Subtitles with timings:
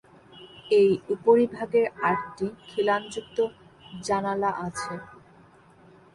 [0.71, 3.37] এই উপরিভাগের আটটি খিলানযুক্ত
[4.01, 4.93] জানালা আছে।